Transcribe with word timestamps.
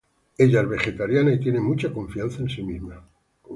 Ella 0.39 0.61
es 0.61 0.67
vegetariana 0.67 1.31
y 1.31 1.39
tiene 1.39 1.59
mucha 1.59 1.93
confianza 1.93 2.39
en 2.41 2.49
sí 2.49 2.63
misma. 2.63 3.03